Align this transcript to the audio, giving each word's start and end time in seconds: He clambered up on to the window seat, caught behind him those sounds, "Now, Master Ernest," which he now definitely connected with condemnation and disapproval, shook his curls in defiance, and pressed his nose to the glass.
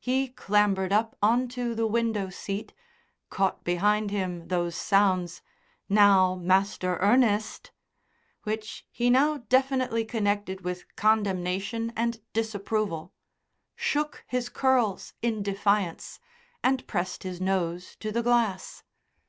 He 0.00 0.26
clambered 0.26 0.92
up 0.92 1.16
on 1.22 1.46
to 1.50 1.72
the 1.72 1.86
window 1.86 2.30
seat, 2.30 2.74
caught 3.30 3.62
behind 3.62 4.10
him 4.10 4.48
those 4.48 4.74
sounds, 4.74 5.40
"Now, 5.88 6.34
Master 6.34 6.96
Ernest," 6.96 7.70
which 8.42 8.84
he 8.90 9.08
now 9.08 9.36
definitely 9.48 10.04
connected 10.04 10.62
with 10.62 10.84
condemnation 10.96 11.92
and 11.94 12.20
disapproval, 12.32 13.14
shook 13.76 14.24
his 14.26 14.48
curls 14.48 15.14
in 15.22 15.44
defiance, 15.44 16.18
and 16.60 16.84
pressed 16.88 17.22
his 17.22 17.40
nose 17.40 17.94
to 18.00 18.10
the 18.10 18.24
glass. 18.24 18.82